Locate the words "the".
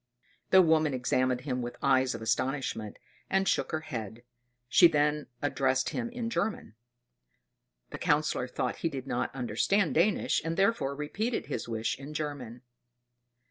0.49-0.63, 7.91-7.99